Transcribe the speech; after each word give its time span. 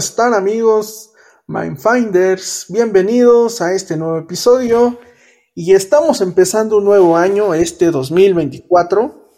Hola, 0.00 0.06
¿cómo 0.06 0.08
están 0.08 0.32
amigos 0.32 1.10
Mindfinders? 1.46 2.66
Bienvenidos 2.70 3.60
a 3.60 3.74
este 3.74 3.98
nuevo 3.98 4.16
episodio 4.16 4.98
y 5.54 5.74
estamos 5.74 6.22
empezando 6.22 6.78
un 6.78 6.84
nuevo 6.84 7.18
año, 7.18 7.52
este 7.52 7.90
2024. 7.90 9.28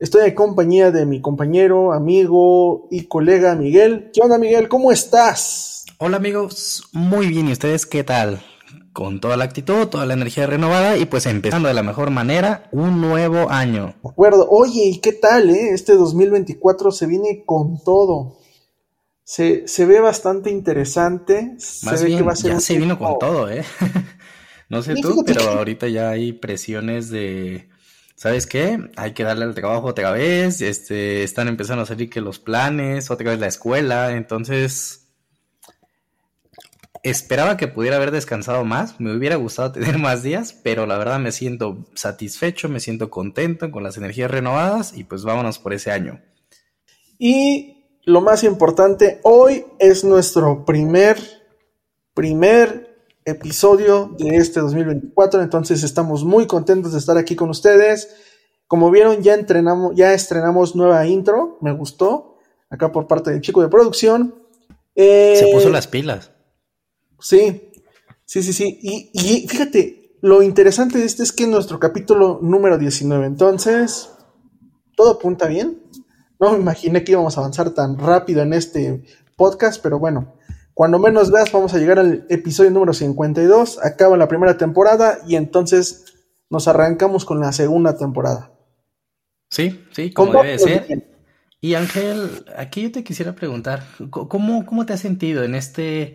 Estoy 0.00 0.28
en 0.28 0.34
compañía 0.34 0.90
de 0.90 1.06
mi 1.06 1.20
compañero, 1.20 1.92
amigo 1.92 2.88
y 2.90 3.06
colega 3.06 3.54
Miguel. 3.54 4.10
¿Qué 4.12 4.20
onda 4.20 4.36
Miguel? 4.36 4.68
¿Cómo 4.68 4.90
estás? 4.90 5.84
Hola 5.98 6.16
amigos, 6.16 6.88
muy 6.92 7.28
bien. 7.28 7.46
¿Y 7.46 7.52
ustedes 7.52 7.86
qué 7.86 8.02
tal? 8.02 8.42
Con 8.92 9.20
toda 9.20 9.36
la 9.36 9.44
actitud, 9.44 9.86
toda 9.86 10.06
la 10.06 10.14
energía 10.14 10.48
renovada 10.48 10.96
y 10.96 11.06
pues 11.06 11.26
empezando 11.26 11.68
de 11.68 11.74
la 11.74 11.84
mejor 11.84 12.10
manera 12.10 12.68
un 12.72 13.00
nuevo 13.00 13.48
año. 13.48 13.94
De 14.02 14.10
acuerdo. 14.10 14.48
Oye, 14.50 14.86
¿y 14.86 14.98
qué 14.98 15.12
tal, 15.12 15.50
eh? 15.50 15.70
Este 15.72 15.94
2024 15.94 16.90
se 16.90 17.06
viene 17.06 17.44
con 17.46 17.80
todo. 17.84 18.39
Se, 19.30 19.68
se 19.68 19.86
ve 19.86 20.00
bastante 20.00 20.50
interesante. 20.50 21.52
Más 21.84 22.00
se 22.00 22.04
bien, 22.04 22.18
ve 22.18 22.22
que 22.24 22.26
va 22.26 22.32
a 22.32 22.36
ser 22.36 22.50
ya 22.50 22.58
se 22.58 22.76
vino 22.76 22.98
con 22.98 23.16
todo, 23.20 23.48
¿eh? 23.48 23.64
no 24.68 24.82
sé 24.82 24.96
tú, 25.00 25.22
pero 25.24 25.42
ahorita 25.42 25.86
ya 25.86 26.10
hay 26.10 26.32
presiones 26.32 27.10
de, 27.10 27.68
¿sabes 28.16 28.48
qué? 28.48 28.90
Hay 28.96 29.12
que 29.12 29.22
darle 29.22 29.44
al 29.44 29.54
trabajo 29.54 29.86
otra 29.86 30.10
vez, 30.10 30.60
este, 30.62 31.22
están 31.22 31.46
empezando 31.46 31.84
a 31.84 31.86
salir 31.86 32.10
que 32.10 32.20
los 32.20 32.40
planes, 32.40 33.12
otra 33.12 33.30
vez 33.30 33.38
la 33.38 33.46
escuela, 33.46 34.16
entonces 34.16 35.12
esperaba 37.04 37.56
que 37.56 37.68
pudiera 37.68 37.98
haber 37.98 38.10
descansado 38.10 38.64
más, 38.64 38.98
me 38.98 39.14
hubiera 39.14 39.36
gustado 39.36 39.70
tener 39.74 39.96
más 39.98 40.24
días, 40.24 40.54
pero 40.54 40.86
la 40.86 40.98
verdad 40.98 41.20
me 41.20 41.30
siento 41.30 41.88
satisfecho, 41.94 42.68
me 42.68 42.80
siento 42.80 43.10
contento 43.10 43.70
con 43.70 43.84
las 43.84 43.96
energías 43.96 44.28
renovadas 44.28 44.92
y 44.92 45.04
pues 45.04 45.22
vámonos 45.22 45.60
por 45.60 45.72
ese 45.72 45.92
año. 45.92 46.20
Y 47.16 47.79
lo 48.10 48.20
más 48.20 48.44
importante, 48.44 49.20
hoy 49.22 49.64
es 49.78 50.04
nuestro 50.04 50.64
primer, 50.64 51.18
primer 52.12 53.06
episodio 53.24 54.14
de 54.18 54.36
este 54.36 54.60
2024, 54.60 55.42
entonces 55.42 55.82
estamos 55.84 56.24
muy 56.24 56.46
contentos 56.46 56.92
de 56.92 56.98
estar 56.98 57.16
aquí 57.16 57.36
con 57.36 57.50
ustedes. 57.50 58.08
Como 58.66 58.90
vieron, 58.90 59.22
ya 59.22 59.34
entrenamos, 59.34 59.94
ya 59.94 60.12
estrenamos 60.12 60.74
nueva 60.74 61.06
intro, 61.06 61.58
me 61.60 61.72
gustó, 61.72 62.36
acá 62.68 62.90
por 62.90 63.06
parte 63.06 63.30
del 63.30 63.40
chico 63.40 63.62
de 63.62 63.68
producción. 63.68 64.34
Eh, 64.94 65.36
Se 65.36 65.52
puso 65.52 65.70
las 65.70 65.86
pilas. 65.86 66.32
Sí, 67.20 67.70
sí, 68.24 68.42
sí, 68.42 68.52
sí. 68.52 68.78
Y, 68.82 69.10
y 69.12 69.48
fíjate, 69.48 70.16
lo 70.20 70.42
interesante 70.42 70.98
de 70.98 71.04
este 71.04 71.22
es 71.22 71.32
que 71.32 71.44
es 71.44 71.48
nuestro 71.48 71.78
capítulo 71.78 72.40
número 72.42 72.76
19. 72.76 73.24
Entonces, 73.26 74.10
todo 74.96 75.12
apunta 75.12 75.46
bien. 75.46 75.79
No 76.40 76.52
me 76.52 76.58
imaginé 76.58 77.04
que 77.04 77.12
íbamos 77.12 77.36
a 77.36 77.40
avanzar 77.40 77.70
tan 77.70 77.98
rápido 77.98 78.42
en 78.42 78.54
este 78.54 79.04
podcast, 79.36 79.82
pero 79.82 79.98
bueno, 79.98 80.34
cuando 80.72 80.98
menos 80.98 81.30
veas, 81.30 81.52
vamos 81.52 81.74
a 81.74 81.78
llegar 81.78 81.98
al 81.98 82.26
episodio 82.30 82.70
número 82.70 82.94
52. 82.94 83.78
Acaba 83.84 84.16
la 84.16 84.28
primera 84.28 84.56
temporada 84.56 85.18
y 85.26 85.36
entonces 85.36 86.14
nos 86.48 86.66
arrancamos 86.66 87.26
con 87.26 87.40
la 87.40 87.52
segunda 87.52 87.98
temporada. 87.98 88.52
Sí, 89.50 89.84
sí, 89.92 90.12
como 90.12 90.32
debe 90.32 90.52
de 90.52 90.58
ser. 90.58 91.06
Y 91.60 91.74
Ángel, 91.74 92.46
aquí 92.56 92.82
yo 92.82 92.92
te 92.92 93.04
quisiera 93.04 93.34
preguntar, 93.34 93.84
¿cómo, 94.08 94.64
cómo 94.64 94.86
te 94.86 94.94
has 94.94 95.00
sentido 95.00 95.44
en 95.44 95.54
este 95.54 96.14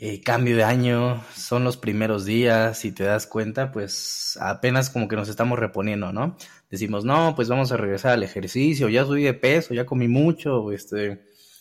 eh, 0.00 0.22
cambio 0.22 0.56
de 0.56 0.64
año? 0.64 1.22
Son 1.36 1.62
los 1.62 1.76
primeros 1.76 2.24
días 2.24 2.84
y 2.86 2.92
te 2.92 3.04
das 3.04 3.26
cuenta, 3.26 3.70
pues 3.70 4.38
apenas 4.40 4.88
como 4.88 5.08
que 5.08 5.16
nos 5.16 5.28
estamos 5.28 5.58
reponiendo, 5.58 6.12
¿no? 6.12 6.36
Decimos, 6.70 7.04
no, 7.04 7.34
pues 7.36 7.48
vamos 7.48 7.70
a 7.70 7.76
regresar 7.76 8.12
al 8.12 8.22
ejercicio, 8.22 8.88
ya 8.88 9.04
subí 9.04 9.22
de 9.24 9.34
peso, 9.34 9.74
ya 9.74 9.84
comí 9.84 10.08
mucho, 10.08 10.72
este, 10.72 11.20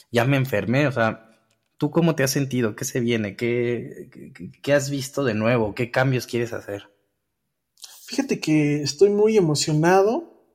ya 0.09 0.23
me 0.23 0.37
enfermé, 0.37 0.87
o 0.87 0.91
sea, 0.93 1.29
¿tú 1.77 1.91
cómo 1.91 2.15
te 2.15 2.23
has 2.23 2.31
sentido? 2.31 2.75
¿Qué 2.75 2.85
se 2.85 3.01
viene? 3.01 3.35
¿Qué, 3.35 4.09
qué, 4.33 4.51
qué 4.61 4.73
has 4.73 4.89
visto 4.89 5.25
de 5.25 5.33
nuevo? 5.33 5.75
¿Qué 5.75 5.91
cambios 5.91 6.25
quieres 6.25 6.53
hacer? 6.53 6.89
Fíjate 8.05 8.39
que 8.39 8.81
estoy 8.81 9.09
muy 9.09 9.35
emocionado 9.35 10.45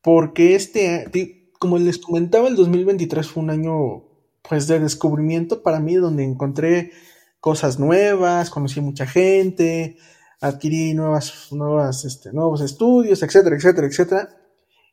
porque 0.00 0.54
este, 0.54 1.50
como 1.58 1.78
les 1.78 1.98
comentaba, 1.98 2.48
el 2.48 2.56
2023 2.56 3.26
fue 3.28 3.42
un 3.42 3.50
año 3.50 4.13
pues 4.48 4.66
de 4.66 4.80
descubrimiento 4.80 5.62
para 5.62 5.80
mí 5.80 5.94
donde 5.94 6.24
encontré 6.24 6.92
cosas 7.40 7.78
nuevas, 7.78 8.50
conocí 8.50 8.80
mucha 8.80 9.06
gente, 9.06 9.96
adquirí 10.40 10.94
nuevas, 10.94 11.48
nuevas, 11.52 12.04
este, 12.04 12.32
nuevos 12.32 12.60
estudios, 12.60 13.22
etcétera, 13.22 13.56
etcétera, 13.56 13.86
etcétera. 13.86 14.28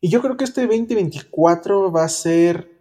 Y 0.01 0.09
yo 0.09 0.21
creo 0.21 0.37
que 0.37 0.43
este 0.45 0.61
2024 0.67 1.91
va 1.91 2.05
a 2.05 2.09
ser 2.09 2.71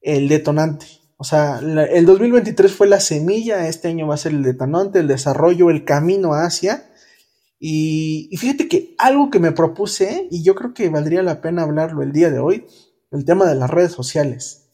el 0.00 0.28
detonante. 0.28 0.86
O 1.16 1.24
sea, 1.24 1.60
la- 1.60 1.84
el 1.84 2.06
2023 2.06 2.72
fue 2.72 2.88
la 2.88 3.00
semilla, 3.00 3.68
este 3.68 3.88
año 3.88 4.06
va 4.06 4.14
a 4.14 4.18
ser 4.18 4.32
el 4.32 4.42
detonante, 4.42 4.98
el 5.00 5.08
desarrollo, 5.08 5.70
el 5.70 5.84
camino 5.84 6.32
hacia. 6.32 6.90
Y, 7.58 8.28
y 8.30 8.36
fíjate 8.38 8.68
que 8.68 8.94
algo 8.98 9.30
que 9.30 9.38
me 9.38 9.52
propuse, 9.52 10.28
y 10.30 10.42
yo 10.42 10.54
creo 10.54 10.72
que 10.72 10.88
valdría 10.88 11.22
la 11.22 11.42
pena 11.42 11.62
hablarlo 11.62 12.02
el 12.02 12.12
día 12.12 12.30
de 12.30 12.38
hoy, 12.38 12.66
el 13.10 13.24
tema 13.26 13.46
de 13.46 13.54
las 13.54 13.68
redes 13.70 13.92
sociales. 13.92 14.69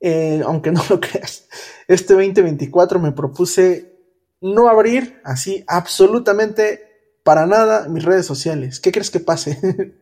Eh, 0.00 0.42
aunque 0.46 0.72
no 0.72 0.82
lo 0.88 0.98
creas, 1.00 1.48
este 1.88 2.14
2024 2.14 2.98
me 2.98 3.12
propuse 3.12 3.92
no 4.40 4.68
abrir 4.68 5.20
así 5.24 5.64
absolutamente 5.66 6.88
para 7.22 7.46
nada 7.46 7.88
mis 7.88 8.04
redes 8.04 8.24
sociales. 8.26 8.80
¿Qué 8.80 8.92
crees 8.92 9.10
que 9.10 9.20
pase? 9.20 9.58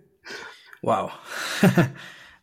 Wow. 0.82 1.08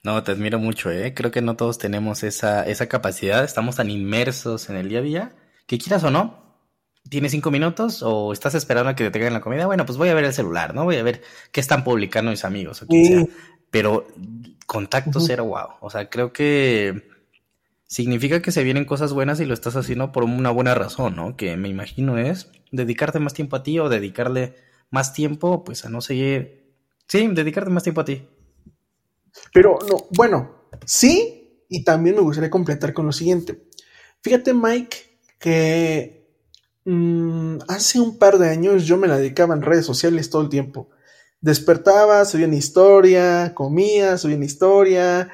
No, 0.04 0.22
te 0.24 0.34
admiro 0.34 0.60
mucho, 0.60 0.92
¿eh? 0.92 1.16
Creo 1.16 1.32
que 1.32 1.42
no 1.42 1.56
todos 1.56 1.80
tenemos 1.80 2.22
esa, 2.22 2.64
esa 2.68 2.86
capacidad. 2.88 3.44
Estamos 3.44 3.78
tan 3.78 3.90
inmersos 3.90 4.70
en 4.70 4.76
el 4.76 4.88
día 4.88 5.00
a 5.00 5.02
día 5.02 5.36
que 5.66 5.80
quieras 5.80 6.04
o 6.04 6.12
no, 6.12 6.60
tienes 7.10 7.32
cinco 7.32 7.50
minutos 7.50 8.04
o 8.04 8.32
estás 8.32 8.54
esperando 8.54 8.92
a 8.92 8.96
que 8.96 9.04
te 9.06 9.10
traigan 9.10 9.34
la 9.34 9.42
comida. 9.42 9.66
Bueno, 9.66 9.84
pues 9.88 9.98
voy 9.98 10.10
a 10.10 10.14
ver 10.14 10.26
el 10.26 10.34
celular, 10.34 10.76
¿no? 10.76 10.84
Voy 10.84 10.98
a 10.98 11.04
ver 11.04 11.24
qué 11.52 11.60
están 11.60 11.84
publicando 11.84 12.30
mis 12.30 12.46
amigos 12.46 12.84
o 12.84 12.88
quien 12.88 13.04
Sí. 13.04 13.14
sea. 13.14 13.26
Pero 13.72 14.06
contacto 14.68 15.18
Ujú. 15.18 15.26
cero, 15.26 15.46
wow. 15.46 15.70
O 15.82 15.90
sea, 15.90 16.08
creo 16.08 16.32
que 16.32 17.02
significa 17.88 18.42
que 18.42 18.52
se 18.52 18.64
vienen 18.64 18.86
cosas 18.86 19.14
buenas 19.14 19.40
y 19.40 19.46
lo 19.46 19.54
estás 19.54 19.76
haciendo 19.76 20.12
por 20.12 20.24
una 20.24 20.52
buena 20.52 20.76
razón, 20.76 21.16
¿no? 21.16 21.36
Que 21.38 21.56
me 21.58 21.70
imagino 21.70 22.18
es 22.18 22.52
dedicarte 22.72 23.20
más 23.20 23.34
tiempo 23.34 23.56
a 23.56 23.64
ti 23.64 23.80
o 23.80 23.90
dedicarle 23.90 24.56
más 24.90 25.14
tiempo, 25.14 25.64
pues 25.64 25.86
a 25.86 25.90
no 25.90 26.02
seguir. 26.02 26.74
Sí, 27.08 27.28
dedicarte 27.28 27.70
más 27.70 27.84
tiempo 27.84 28.02
a 28.02 28.06
ti. 28.06 28.28
Pero 29.54 29.78
no, 29.90 30.08
bueno, 30.12 30.70
sí, 30.86 31.64
y 31.70 31.84
también 31.84 32.16
me 32.16 32.22
gustaría 32.22 32.50
completar 32.50 32.94
con 32.94 33.06
lo 33.06 33.12
siguiente. 33.12 33.68
Fíjate, 34.22 34.54
Mike, 34.54 34.98
que 35.40 36.28
mm, 36.86 37.58
hace 37.68 38.00
un 38.00 38.18
par 38.18 38.38
de 38.40 38.50
años 38.50 38.86
yo 38.86 38.98
me 38.98 39.08
la 39.08 39.18
dedicaba 39.18 39.54
en 39.54 39.62
redes 39.62 39.86
sociales 39.86 40.30
todo 40.30 40.42
el 40.42 40.50
tiempo. 40.50 40.90
Despertaba, 41.42 42.26
subía 42.26 42.48
una 42.48 42.56
historia, 42.56 43.54
comía, 43.54 44.18
subía 44.18 44.38
una 44.38 44.46
historia, 44.46 45.30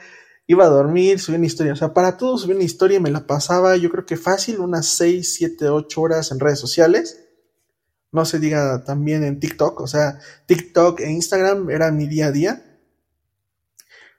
iba 0.47 0.66
a 0.66 0.69
dormir, 0.69 1.19
subía 1.19 1.38
una 1.38 1.47
historia. 1.47 1.74
O 1.74 1.75
sea, 1.75 1.94
para 1.94 2.18
todo 2.18 2.38
subía 2.38 2.56
una 2.56 2.63
historia 2.63 2.97
y 2.97 3.01
me 3.01 3.12
la 3.12 3.25
pasaba, 3.27 3.75
yo 3.77 3.89
creo 3.89 4.06
que 4.06 4.18
fácil, 4.18 4.60
unas 4.60 4.88
6, 4.88 5.36
7, 5.36 5.69
8 5.69 6.01
horas 6.01 6.31
en 6.31 6.39
redes 6.39 6.60
sociales. 6.60 7.24
No 8.12 8.25
se 8.25 8.39
diga 8.39 8.83
también 8.83 9.24
en 9.24 9.39
TikTok, 9.39 9.80
o 9.80 9.88
sea, 9.88 10.19
TikTok 10.45 11.00
e 11.00 11.12
Instagram 11.12 11.69
era 11.69 11.92
mi 11.92 12.07
día 12.07 12.27
a 12.27 12.31
día. 12.31 12.80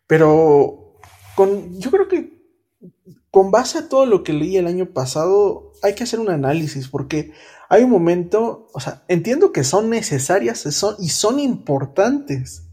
Pero 0.07 0.99
con, 1.37 1.79
yo 1.79 1.91
creo 1.91 2.09
que 2.09 2.33
con 3.31 3.51
base 3.51 3.79
a 3.79 3.89
todo 3.89 4.07
lo 4.07 4.23
que 4.23 4.33
leí 4.33 4.57
el 4.57 4.67
año 4.67 4.93
pasado, 4.93 5.73
hay 5.83 5.95
que 5.95 6.05
hacer 6.05 6.21
un 6.21 6.31
análisis, 6.31 6.89
porque 6.89 7.33
hay 7.69 7.83
un 7.85 7.91
momento, 7.91 8.69
o 8.75 8.81
sea, 8.81 9.05
entiendo 9.09 9.53
que 9.53 9.65
son 9.65 9.89
necesarias 9.89 10.59
son, 10.59 10.97
y 10.99 11.09
son 11.09 11.41
importantes 11.41 12.65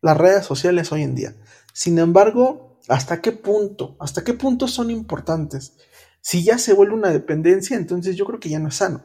las 0.00 0.16
redes 0.16 0.44
sociales 0.44 0.90
hoy 0.90 1.02
en 1.02 1.14
día. 1.14 1.36
Sin 1.72 2.00
embargo, 2.00 2.67
¿hasta 2.88 3.20
qué 3.20 3.32
punto? 3.32 3.96
¿Hasta 4.00 4.24
qué 4.24 4.34
punto 4.34 4.68
son 4.68 4.90
importantes? 4.90 5.76
Si 6.20 6.44
ya 6.44 6.58
se 6.58 6.72
vuelve 6.72 6.94
una 6.94 7.10
dependencia, 7.10 7.76
entonces 7.76 8.16
yo 8.16 8.24
creo 8.24 8.40
que 8.40 8.48
ya 8.48 8.58
no 8.58 8.68
es 8.68 8.76
sano. 8.76 9.04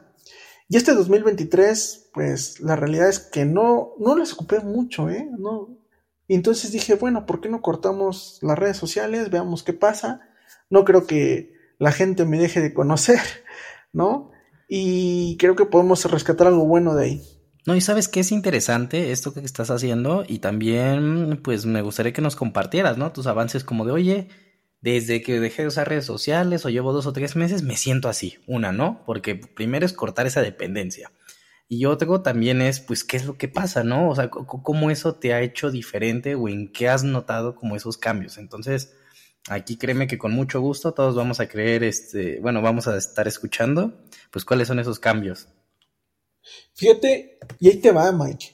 Y 0.69 0.77
este 0.77 0.94
2023, 0.94 2.09
pues 2.13 2.59
la 2.59 2.75
realidad 2.75 3.09
es 3.09 3.19
que 3.19 3.45
no, 3.45 3.94
no 4.00 4.15
las 4.15 4.33
ocupé 4.33 4.59
mucho, 4.59 5.09
¿eh? 5.09 5.30
No, 5.38 5.77
entonces 6.27 6.71
dije, 6.71 6.95
bueno, 6.95 7.25
¿por 7.25 7.41
qué 7.41 7.50
no 7.50 7.62
cortamos 7.62 8.39
las 8.41 8.57
redes 8.57 8.77
sociales? 8.77 9.30
Veamos 9.30 9.63
qué 9.63 9.74
pasa. 9.74 10.21
No 10.69 10.86
creo 10.86 11.06
que 11.06 11.53
la 11.79 11.91
gente 11.91 12.25
me 12.25 12.39
deje 12.39 12.62
de 12.62 12.74
conocer, 12.74 13.19
¿no? 13.94 14.31
Y 14.68 15.38
creo 15.38 15.56
que 15.56 15.65
podemos 15.65 16.09
rescatar 16.09 16.47
algo 16.47 16.65
bueno 16.65 16.95
de 16.95 17.06
ahí. 17.06 17.43
No, 17.65 17.75
y 17.75 17.81
sabes 17.81 18.07
qué 18.07 18.19
es 18.19 18.31
interesante 18.31 19.12
esto 19.12 19.33
que 19.33 19.39
estás 19.39 19.71
haciendo 19.71 20.25
y 20.27 20.39
también 20.39 21.39
pues 21.44 21.65
me 21.65 21.81
gustaría 21.81 22.13
que 22.13 22.21
nos 22.21 22.36
compartieras, 22.36 22.98
¿no? 22.98 23.12
Tus 23.12 23.27
avances 23.27 23.63
como 23.63 23.86
de, 23.86 23.92
oye, 23.92 24.27
desde 24.81 25.21
que 25.21 25.39
dejé 25.39 25.62
de 25.62 25.69
usar 25.69 25.88
redes 25.88 26.06
sociales 26.06 26.65
o 26.65 26.69
llevo 26.69 26.92
dos 26.92 27.06
o 27.06 27.13
tres 27.13 27.36
meses, 27.36 27.63
me 27.63 27.77
siento 27.77 28.10
así. 28.10 28.38
Una, 28.48 28.71
¿no? 28.71 29.01
Porque 29.06 29.36
primero 29.36 29.86
es 29.86 29.94
cortar 29.94 30.27
esa 30.27 30.42
dependencia. 30.42 31.12
Y 31.69 31.86
otro 31.86 32.21
también 32.21 32.62
es, 32.62 32.81
pues, 32.81 33.04
¿qué 33.06 33.18
es 33.18 33.25
lo 33.25 33.38
que 33.38 33.48
pasa, 33.48 33.83
no? 33.83 34.10
O 34.10 34.15
sea, 34.15 34.30
cómo 34.30 34.92
eso 34.92 35.15
te 35.15 35.33
ha 35.33 35.42
hecho 35.42 35.71
diferente 35.71 36.36
o 36.36 36.50
en 36.50 36.71
qué 36.71 36.89
has 36.89 37.04
notado 37.04 37.56
como 37.56 37.75
esos 37.77 37.98
cambios. 37.98 38.38
Entonces, 38.38 38.94
Aquí 39.50 39.75
créeme 39.77 40.07
que 40.07 40.18
con 40.18 40.31
mucho 40.31 40.62
gusto 40.62 40.94
todos 40.94 41.15
vamos 41.15 41.42
a 41.42 41.50
creer, 41.50 41.83
este, 41.83 42.39
bueno, 42.39 42.62
vamos 42.62 42.88
a 42.88 42.95
estar 42.95 43.27
escuchando, 43.27 43.94
pues 44.31 44.45
cuáles 44.45 44.69
son 44.69 44.80
esos 44.80 45.00
cambios. 45.00 45.50
Fíjate, 46.74 47.38
y 47.60 47.69
ahí 47.69 47.78
te 47.78 47.92
va, 47.92 48.12
Mike. 48.12 48.48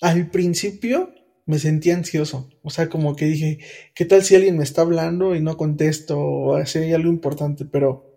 Al 0.00 0.30
principio 0.30 1.10
me 1.46 1.58
sentí 1.58 1.90
ansioso, 1.90 2.50
o 2.62 2.70
sea, 2.70 2.88
como 2.88 3.16
que 3.16 3.26
dije, 3.26 3.58
¿qué 3.94 4.04
tal 4.04 4.22
si 4.22 4.34
alguien 4.34 4.56
me 4.56 4.64
está 4.64 4.82
hablando 4.82 5.34
y 5.34 5.40
no 5.40 5.56
contesto 5.56 6.18
o 6.18 6.56
hay 6.56 6.92
algo 6.92 7.08
importante? 7.10 7.64
Pero 7.64 8.12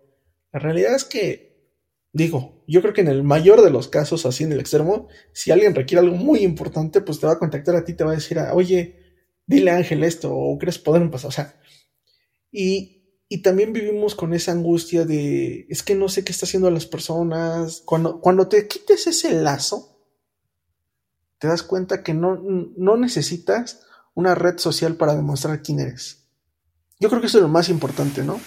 la 0.52 0.60
realidad 0.60 0.94
es 0.94 1.04
que, 1.04 1.70
digo, 2.12 2.64
yo 2.66 2.82
creo 2.82 2.94
que 2.94 3.02
en 3.02 3.08
el 3.08 3.22
mayor 3.22 3.62
de 3.62 3.70
los 3.70 3.88
casos, 3.88 4.26
así 4.26 4.44
en 4.44 4.52
el 4.52 4.60
extremo, 4.60 5.08
si 5.32 5.50
alguien 5.50 5.74
requiere 5.74 6.00
algo 6.04 6.16
muy 6.16 6.40
importante, 6.40 7.00
pues 7.00 7.20
te 7.20 7.26
va 7.26 7.34
a 7.34 7.38
contactar 7.38 7.76
a 7.76 7.84
ti, 7.84 7.94
te 7.94 8.04
va 8.04 8.12
a 8.12 8.14
decir, 8.14 8.38
oye, 8.52 8.96
dile 9.46 9.70
a 9.70 9.76
Ángel 9.76 10.02
esto, 10.04 10.34
o 10.34 10.58
crees 10.58 10.78
poder 10.78 11.08
pasar, 11.10 11.28
o 11.28 11.32
sea, 11.32 11.60
y, 12.50 12.95
y 13.28 13.42
también 13.42 13.72
vivimos 13.72 14.14
con 14.14 14.34
esa 14.34 14.52
angustia 14.52 15.04
de, 15.04 15.66
es 15.68 15.82
que 15.82 15.94
no 15.94 16.08
sé 16.08 16.24
qué 16.24 16.32
está 16.32 16.46
haciendo 16.46 16.70
las 16.70 16.86
personas. 16.86 17.82
Cuando, 17.84 18.20
cuando 18.20 18.48
te 18.48 18.68
quites 18.68 19.06
ese 19.08 19.32
lazo, 19.32 19.98
te 21.38 21.48
das 21.48 21.62
cuenta 21.62 22.02
que 22.04 22.14
no, 22.14 22.40
no 22.76 22.96
necesitas 22.96 23.82
una 24.14 24.34
red 24.34 24.58
social 24.58 24.96
para 24.96 25.16
demostrar 25.16 25.60
quién 25.62 25.80
eres. 25.80 26.28
Yo 27.00 27.08
creo 27.08 27.20
que 27.20 27.26
eso 27.26 27.38
es 27.38 27.42
lo 27.42 27.48
más 27.48 27.68
importante, 27.68 28.22
¿no? 28.22 28.40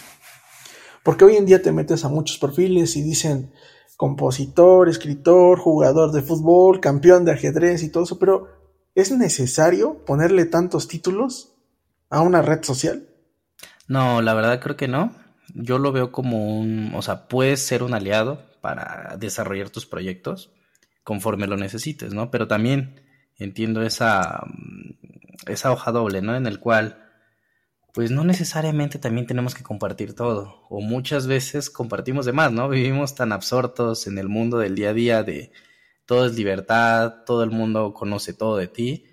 Porque 1.03 1.25
hoy 1.25 1.35
en 1.35 1.45
día 1.45 1.61
te 1.61 1.71
metes 1.71 2.05
a 2.05 2.09
muchos 2.09 2.37
perfiles 2.39 2.95
y 2.95 3.03
dicen 3.03 3.51
compositor, 3.97 4.87
escritor, 4.87 5.59
jugador 5.59 6.13
de 6.13 6.21
fútbol, 6.21 6.79
campeón 6.79 7.25
de 7.25 7.33
ajedrez 7.33 7.83
y 7.83 7.89
todo 7.89 8.05
eso, 8.05 8.17
pero 8.17 8.47
¿es 8.95 9.11
necesario 9.11 10.05
ponerle 10.05 10.45
tantos 10.45 10.87
títulos 10.87 11.53
a 12.09 12.21
una 12.21 12.41
red 12.41 12.63
social? 12.63 13.09
No, 13.89 14.21
la 14.21 14.33
verdad 14.33 14.61
creo 14.61 14.77
que 14.77 14.87
no. 14.87 15.13
Yo 15.53 15.79
lo 15.79 15.91
veo 15.91 16.11
como 16.11 16.59
un, 16.59 16.93
o 16.95 17.01
sea, 17.01 17.27
puedes 17.27 17.65
ser 17.65 17.83
un 17.83 17.93
aliado 17.93 18.45
para 18.61 19.17
desarrollar 19.19 19.69
tus 19.71 19.85
proyectos 19.85 20.51
conforme 21.03 21.47
lo 21.47 21.57
necesites, 21.57 22.13
¿no? 22.13 22.29
Pero 22.31 22.47
también 22.47 23.01
entiendo 23.37 23.81
esa, 23.81 24.43
mm, 24.45 25.51
esa 25.51 25.71
hoja 25.71 25.91
doble, 25.91 26.21
¿no? 26.21 26.35
En 26.35 26.45
el 26.45 26.59
cual, 26.59 27.03
pues 27.93 28.11
no 28.11 28.23
necesariamente 28.23 28.99
también 28.99 29.27
tenemos 29.27 29.55
que 29.55 29.63
compartir 29.63 30.13
todo, 30.13 30.67
o 30.69 30.81
muchas 30.81 31.27
veces 31.27 31.69
compartimos 31.71 32.25
de 32.25 32.33
más, 32.33 32.51
¿no? 32.51 32.69
Vivimos 32.69 33.15
tan 33.15 33.31
absortos 33.31 34.07
en 34.07 34.19
el 34.19 34.29
mundo 34.29 34.59
del 34.59 34.75
día 34.75 34.91
a 34.91 34.93
día 34.93 35.23
de 35.23 35.51
todo 36.05 36.25
es 36.25 36.35
libertad, 36.35 37.23
todo 37.25 37.43
el 37.43 37.51
mundo 37.51 37.93
conoce 37.93 38.33
todo 38.33 38.57
de 38.57 38.67
ti, 38.67 39.05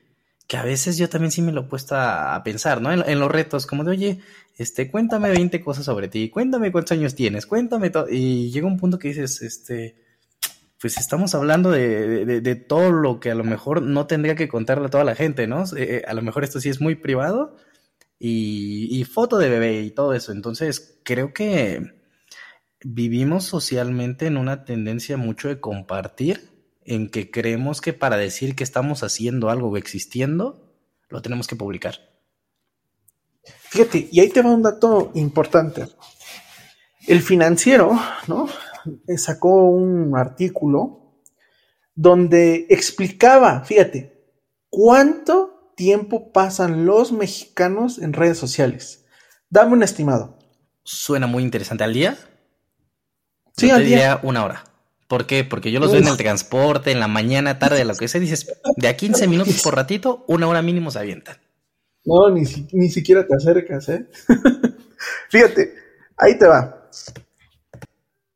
que 0.46 0.56
a 0.56 0.62
veces 0.62 0.96
yo 0.96 1.08
también 1.08 1.32
sí 1.32 1.42
me 1.42 1.52
lo 1.52 1.62
he 1.62 1.64
puesto 1.64 1.96
a, 1.96 2.40
pensar, 2.44 2.80
¿no? 2.80 2.92
En, 2.92 3.20
los 3.20 3.30
retos, 3.30 3.66
como 3.66 3.84
de, 3.84 3.90
oye, 3.90 4.20
este, 4.56 4.90
cuéntame 4.90 5.30
20 5.30 5.60
cosas 5.60 5.84
sobre 5.84 6.08
ti, 6.08 6.30
cuéntame 6.30 6.72
cuántos 6.72 6.92
años 6.92 7.14
tienes, 7.14 7.46
cuéntame 7.46 7.90
todo. 7.90 8.06
Y 8.08 8.50
llega 8.50 8.66
un 8.66 8.78
punto 8.78 8.98
que 8.98 9.08
dices, 9.08 9.42
este, 9.42 9.96
pues 10.80 10.96
estamos 10.98 11.34
hablando 11.34 11.70
de, 11.70 12.64
todo 12.68 12.90
lo 12.90 13.20
que 13.20 13.30
a 13.30 13.34
lo 13.34 13.44
mejor 13.44 13.82
no 13.82 14.06
tendría 14.06 14.34
que 14.34 14.48
contarle 14.48 14.86
a 14.86 14.90
toda 14.90 15.04
la 15.04 15.14
gente, 15.14 15.46
¿no? 15.46 15.64
Eh, 15.76 16.02
a 16.06 16.14
lo 16.14 16.22
mejor 16.22 16.44
esto 16.44 16.60
sí 16.60 16.70
es 16.70 16.80
muy 16.80 16.94
privado 16.94 17.56
y, 18.18 18.88
y 18.90 19.04
foto 19.04 19.38
de 19.38 19.50
bebé 19.50 19.82
y 19.82 19.90
todo 19.90 20.14
eso. 20.14 20.32
Entonces, 20.32 21.00
creo 21.04 21.34
que 21.34 21.94
vivimos 22.82 23.44
socialmente 23.44 24.26
en 24.26 24.36
una 24.36 24.64
tendencia 24.64 25.16
mucho 25.16 25.48
de 25.48 25.60
compartir 25.60 26.50
en 26.84 27.10
que 27.10 27.30
creemos 27.30 27.80
que 27.80 27.92
para 27.92 28.16
decir 28.16 28.54
que 28.54 28.64
estamos 28.64 29.02
haciendo 29.02 29.50
algo 29.50 29.68
o 29.68 29.76
existiendo, 29.76 30.72
lo 31.08 31.20
tenemos 31.20 31.46
que 31.46 31.56
publicar. 31.56 32.15
Fíjate, 33.68 34.08
y 34.10 34.20
ahí 34.20 34.28
te 34.28 34.42
va 34.42 34.50
un 34.50 34.62
dato 34.62 35.10
importante. 35.14 35.86
El 37.06 37.22
financiero, 37.22 37.98
¿no? 38.26 38.48
Sacó 39.16 39.64
un 39.64 40.16
artículo 40.16 41.22
donde 41.94 42.66
explicaba, 42.68 43.64
fíjate, 43.64 44.16
cuánto 44.68 45.72
tiempo 45.76 46.32
pasan 46.32 46.86
los 46.86 47.12
mexicanos 47.12 47.98
en 47.98 48.12
redes 48.12 48.38
sociales. 48.38 49.04
Dame 49.50 49.72
un 49.72 49.82
estimado. 49.82 50.38
Suena 50.82 51.26
muy 51.26 51.42
interesante. 51.42 51.84
¿Al 51.84 51.94
día? 51.94 52.16
Sí, 53.56 53.70
al 53.70 53.84
día. 53.84 54.20
Una 54.22 54.44
hora. 54.44 54.64
¿Por 55.08 55.26
qué? 55.26 55.44
Porque 55.44 55.70
yo 55.70 55.80
los 55.80 55.92
veo 55.92 56.00
en 56.00 56.08
el 56.08 56.16
transporte, 56.16 56.90
en 56.90 57.00
la 57.00 57.08
mañana, 57.08 57.58
tarde, 57.58 57.84
lo 57.84 57.94
que 57.94 58.08
sea. 58.08 58.20
Dices, 58.20 58.60
de 58.76 58.88
a 58.88 58.96
15 58.96 59.28
minutos 59.28 59.62
por 59.62 59.76
ratito, 59.76 60.24
una 60.26 60.48
hora 60.48 60.62
mínimo 60.62 60.90
se 60.90 60.98
avientan. 60.98 61.36
No, 62.06 62.30
ni, 62.30 62.44
ni 62.72 62.88
siquiera 62.88 63.26
te 63.26 63.34
acercas, 63.34 63.88
¿eh? 63.88 64.06
Fíjate, 65.28 65.74
ahí 66.16 66.38
te 66.38 66.46
va. 66.46 66.88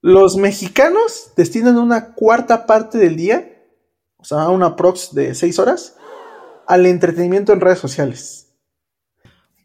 Los 0.02 0.36
mexicanos 0.36 1.32
destinan 1.36 1.78
una 1.78 2.14
cuarta 2.14 2.66
parte 2.66 2.98
del 2.98 3.16
día, 3.16 3.64
o 4.16 4.24
sea, 4.24 4.48
una 4.48 4.74
prox 4.74 5.14
de 5.14 5.34
6 5.34 5.58
horas, 5.60 5.96
al 6.66 6.86
entretenimiento 6.86 7.52
en 7.52 7.60
redes 7.60 7.78
sociales. 7.78 8.48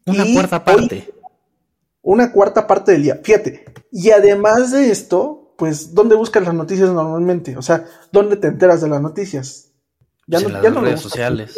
Una 0.05 0.25
cuarta 0.33 0.63
parte. 0.63 1.13
una 2.01 2.31
cuarta 2.31 2.67
parte 2.67 2.91
del 2.91 3.03
día. 3.03 3.19
Fíjate. 3.23 3.65
Y 3.91 4.11
además 4.11 4.71
de 4.71 4.91
esto, 4.91 5.53
pues, 5.57 5.95
¿dónde 5.95 6.15
buscas 6.15 6.43
las 6.43 6.53
noticias 6.53 6.91
normalmente? 6.91 7.57
O 7.57 7.61
sea, 7.61 7.85
¿dónde 8.11 8.35
te 8.35 8.47
enteras 8.47 8.81
de 8.81 8.89
las 8.89 9.01
noticias? 9.01 9.71
Ya 10.27 10.39
no, 10.41 10.49
las 10.49 10.75
redes 10.75 11.01
sociales. 11.01 11.55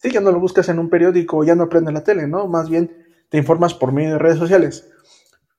Sí, 0.00 0.10
ya 0.10 0.20
no 0.20 0.32
lo 0.32 0.40
buscas 0.40 0.68
en 0.70 0.78
un 0.78 0.88
periódico, 0.88 1.44
ya 1.44 1.54
no 1.54 1.64
aprendes 1.64 1.92
la 1.92 2.02
tele, 2.02 2.26
¿no? 2.26 2.46
Más 2.46 2.70
bien 2.70 3.06
te 3.28 3.36
informas 3.36 3.74
por 3.74 3.92
medio 3.92 4.12
de 4.12 4.18
redes 4.18 4.38
sociales. 4.38 4.88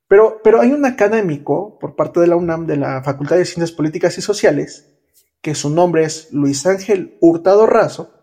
Pero, 0.08 0.42
pero 0.44 0.60
hay 0.60 0.72
un 0.72 0.84
académico 0.84 1.78
por 1.80 1.96
parte 1.96 2.20
de 2.20 2.28
la 2.28 2.36
UNAM, 2.36 2.66
de 2.66 2.78
la 2.78 3.04
Facultad 3.04 3.38
de 3.38 3.46
Ciencias 3.46 3.72
Políticas 3.72 4.18
y 4.18 4.22
Sociales, 4.22 4.90
que 5.42 5.54
su 5.54 5.70
nombre 5.70 6.04
es 6.04 6.34
Luis 6.34 6.66
Ángel 6.66 7.18
Hurtado 7.22 7.68
Razo, 7.68 8.14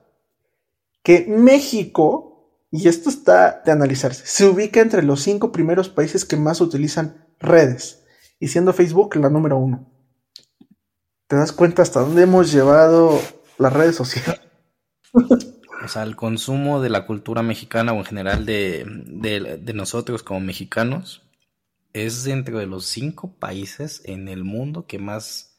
que 1.04 1.26
México, 1.28 2.66
y 2.70 2.88
esto 2.88 3.08
está 3.10 3.62
de 3.64 3.70
analizarse, 3.70 4.26
se 4.26 4.46
ubica 4.46 4.80
entre 4.80 5.02
los 5.02 5.22
cinco 5.22 5.52
primeros 5.52 5.88
países 5.88 6.24
que 6.24 6.36
más 6.36 6.60
utilizan 6.60 7.26
redes 7.38 8.04
y 8.40 8.48
siendo 8.48 8.72
Facebook 8.72 9.16
la 9.16 9.30
número 9.30 9.56
uno. 9.56 9.88
¿Te 11.28 11.36
das 11.36 11.52
cuenta 11.52 11.82
hasta 11.82 12.00
dónde 12.00 12.22
hemos 12.22 12.50
llevado 12.52 13.20
las 13.56 13.72
redes 13.72 13.94
sociales? 13.94 14.40
O 15.88 15.90
sea, 15.90 16.02
el 16.02 16.16
consumo 16.16 16.82
de 16.82 16.90
la 16.90 17.06
cultura 17.06 17.42
mexicana 17.42 17.94
o 17.94 17.96
en 17.96 18.04
general 18.04 18.44
de, 18.44 18.84
de, 18.84 19.72
nosotros 19.72 20.22
como 20.22 20.40
mexicanos 20.40 21.22
es 21.94 22.24
dentro 22.24 22.58
de 22.58 22.66
los 22.66 22.84
cinco 22.84 23.32
países 23.38 24.02
en 24.04 24.28
el 24.28 24.44
mundo 24.44 24.86
que 24.86 24.98
más 24.98 25.58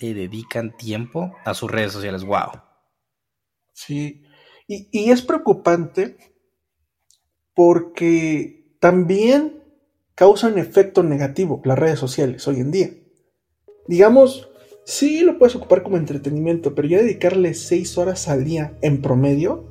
le 0.00 0.14
dedican 0.14 0.74
tiempo 0.78 1.36
a 1.44 1.52
sus 1.52 1.70
redes 1.70 1.92
sociales. 1.92 2.24
¡Wow! 2.24 2.62
Sí, 3.74 4.22
y, 4.66 4.88
y 4.92 5.10
es 5.10 5.20
preocupante 5.20 6.16
porque 7.52 8.78
también 8.80 9.62
causan 10.14 10.56
efecto 10.56 11.02
negativo 11.02 11.60
las 11.66 11.78
redes 11.78 11.98
sociales 11.98 12.48
hoy 12.48 12.60
en 12.60 12.70
día. 12.70 12.88
Digamos, 13.86 14.49
sí 14.84 15.20
lo 15.22 15.38
puedes 15.38 15.54
ocupar 15.56 15.82
como 15.82 15.96
entretenimiento, 15.96 16.74
pero 16.74 16.88
ya 16.88 16.98
dedicarle 16.98 17.54
6 17.54 17.98
horas 17.98 18.28
al 18.28 18.44
día 18.44 18.72
en 18.82 19.00
promedio, 19.02 19.64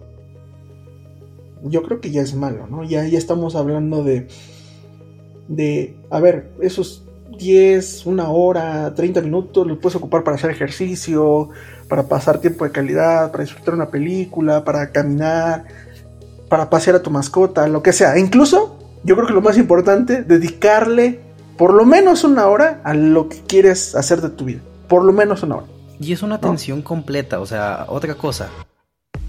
yo 1.63 1.83
creo 1.83 1.99
que 1.99 2.11
ya 2.11 2.21
es 2.21 2.35
malo, 2.35 2.67
¿no? 2.67 2.83
Ya, 2.83 3.05
ya 3.05 3.17
estamos 3.17 3.55
hablando 3.55 4.03
de, 4.03 4.27
de, 5.47 5.95
a 6.09 6.19
ver, 6.19 6.51
esos 6.61 7.05
10, 7.37 8.05
una 8.05 8.29
hora, 8.29 8.93
30 8.95 9.21
minutos 9.21 9.65
los 9.65 9.77
puedes 9.77 9.95
ocupar 9.95 10.23
para 10.23 10.35
hacer 10.35 10.51
ejercicio, 10.51 11.49
para 11.87 12.03
pasar 12.03 12.39
tiempo 12.39 12.65
de 12.65 12.71
calidad, 12.71 13.31
para 13.31 13.43
disfrutar 13.43 13.73
una 13.73 13.89
película, 13.89 14.63
para 14.63 14.91
caminar, 14.91 15.65
para 16.49 16.69
pasear 16.69 16.97
a 16.97 17.01
tu 17.01 17.09
mascota, 17.09 17.67
lo 17.67 17.81
que 17.81 17.93
sea. 17.93 18.17
incluso 18.17 18.77
yo 19.03 19.15
creo 19.15 19.27
que 19.27 19.33
lo 19.33 19.41
más 19.41 19.57
importante, 19.57 20.23
dedicarle 20.23 21.19
por 21.57 21.73
lo 21.73 21.85
menos 21.85 22.23
una 22.23 22.47
hora 22.47 22.81
a 22.83 22.93
lo 22.93 23.29
que 23.29 23.37
quieres 23.47 23.95
hacer 23.95 24.21
de 24.21 24.29
tu 24.29 24.45
vida. 24.45 24.61
Por 24.89 25.03
lo 25.03 25.13
menos 25.13 25.43
una 25.43 25.57
hora. 25.57 25.67
Y 26.01 26.13
es 26.13 26.23
una 26.23 26.35
atención 26.35 26.81
completa, 26.81 27.39
o 27.39 27.45
sea, 27.45 27.85
otra 27.87 28.15
cosa. 28.15 28.49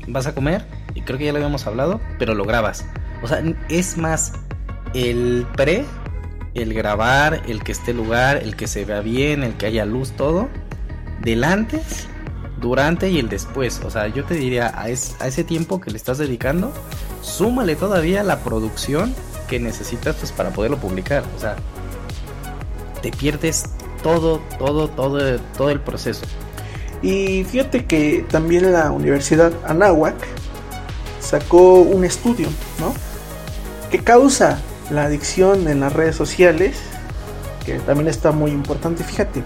Vas 0.08 0.26
a 0.26 0.34
comer, 0.34 0.64
y 0.94 1.02
creo 1.02 1.18
que 1.18 1.26
ya 1.26 1.32
lo 1.32 1.38
habíamos 1.38 1.66
hablado, 1.66 2.00
pero 2.18 2.34
lo 2.34 2.44
grabas. 2.44 2.86
O 3.22 3.28
sea, 3.28 3.42
es 3.68 3.96
más 3.96 4.32
el 4.94 5.46
pre, 5.56 5.84
el 6.54 6.72
grabar, 6.74 7.42
el 7.46 7.62
que 7.62 7.72
esté 7.72 7.92
lugar, 7.92 8.38
el 8.38 8.56
que 8.56 8.66
se 8.66 8.84
vea 8.84 9.00
bien, 9.00 9.42
el 9.42 9.54
que 9.54 9.66
haya 9.66 9.84
luz, 9.84 10.12
todo, 10.12 10.48
del 11.22 11.44
antes, 11.44 12.08
durante 12.60 13.10
y 13.10 13.18
el 13.18 13.28
después. 13.28 13.80
O 13.84 13.90
sea, 13.90 14.08
yo 14.08 14.24
te 14.24 14.34
diría, 14.34 14.68
a, 14.68 14.84
a 14.84 14.88
ese 14.88 15.44
tiempo 15.44 15.80
que 15.80 15.90
le 15.90 15.96
estás 15.96 16.18
dedicando, 16.18 16.72
súmale 17.20 17.76
todavía 17.76 18.22
la 18.22 18.38
producción 18.40 19.14
que 19.48 19.58
necesitas 19.58 20.16
pues, 20.16 20.32
para 20.32 20.50
poderlo 20.50 20.78
publicar. 20.78 21.24
O 21.36 21.40
sea, 21.40 21.56
te 23.02 23.10
pierdes 23.10 23.64
todo, 24.02 24.40
todo, 24.58 24.88
todo, 24.88 25.38
todo 25.56 25.70
el 25.70 25.80
proceso. 25.80 26.22
Y 27.02 27.44
fíjate 27.44 27.86
que 27.86 28.24
también 28.30 28.72
la 28.72 28.90
Universidad 28.90 29.52
Anáhuac 29.64 30.16
sacó 31.20 31.80
un 31.80 32.04
estudio, 32.04 32.48
¿no? 32.78 32.92
Que 33.90 33.98
causa 33.98 34.60
la 34.90 35.04
adicción 35.04 35.68
en 35.68 35.80
las 35.80 35.92
redes 35.92 36.16
sociales, 36.16 36.78
que 37.64 37.78
también 37.78 38.08
está 38.08 38.32
muy 38.32 38.50
importante. 38.50 39.02
Fíjate, 39.02 39.42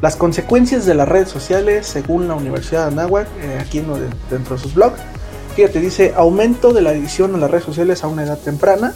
las 0.00 0.14
consecuencias 0.14 0.86
de 0.86 0.94
las 0.94 1.08
redes 1.08 1.28
sociales, 1.28 1.86
según 1.86 2.28
la 2.28 2.34
Universidad 2.34 2.86
de 2.86 2.92
Anáhuac, 2.92 3.26
eh, 3.40 3.58
aquí 3.60 3.82
dentro 4.30 4.56
de 4.56 4.62
sus 4.62 4.74
blogs, 4.74 5.00
fíjate, 5.56 5.80
dice 5.80 6.12
aumento 6.16 6.72
de 6.72 6.82
la 6.82 6.90
adicción 6.90 7.34
a 7.34 7.38
las 7.38 7.50
redes 7.50 7.64
sociales 7.64 8.04
a 8.04 8.06
una 8.06 8.22
edad 8.22 8.38
temprana. 8.38 8.94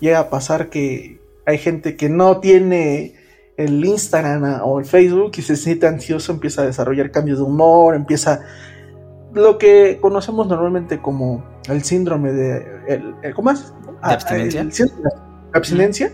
Llega 0.00 0.20
a 0.20 0.30
pasar 0.30 0.70
que 0.70 1.20
hay 1.44 1.58
gente 1.58 1.96
que 1.96 2.08
no 2.08 2.38
tiene 2.38 3.14
el 3.64 3.84
Instagram 3.84 4.60
o 4.64 4.78
el 4.78 4.84
Facebook 4.84 5.32
y 5.36 5.42
se 5.42 5.56
siente 5.56 5.86
ansioso, 5.86 6.32
empieza 6.32 6.62
a 6.62 6.66
desarrollar 6.66 7.10
cambios 7.10 7.38
de 7.38 7.44
humor, 7.44 7.94
empieza 7.94 8.40
lo 9.32 9.58
que 9.58 9.98
conocemos 10.00 10.46
normalmente 10.46 11.00
como 11.00 11.44
el 11.68 11.82
síndrome 11.82 12.32
de 12.32 12.66
el, 12.88 13.34
¿cómo 13.34 13.50
es? 13.50 13.72
Ah, 14.02 14.12
abstinencia. 14.12 14.86
abstinencia. 15.52 16.12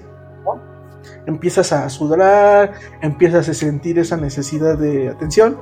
Empiezas 1.26 1.73
a 1.73 1.88
sudar, 1.90 2.73
empiezas 3.02 3.49
a 3.49 3.55
sentir 3.55 3.99
esa 3.99 4.17
necesidad 4.17 4.78
de 4.78 5.09
atención. 5.09 5.59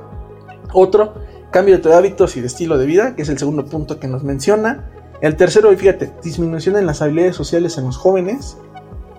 Otro, 0.73 1.15
cambio 1.51 1.77
de 1.79 1.93
hábitos 1.93 2.37
y 2.37 2.41
de 2.41 2.47
estilo 2.47 2.77
de 2.77 2.85
vida, 2.85 3.15
que 3.15 3.21
es 3.21 3.29
el 3.29 3.37
segundo 3.37 3.65
punto 3.65 3.99
que 3.99 4.07
nos 4.07 4.23
menciona. 4.23 4.89
El 5.21 5.35
tercero, 5.35 5.75
fíjate, 5.75 6.13
disminución 6.23 6.77
en 6.77 6.85
las 6.85 7.01
habilidades 7.01 7.35
sociales 7.35 7.77
en 7.77 7.85
los 7.85 7.97
jóvenes, 7.97 8.57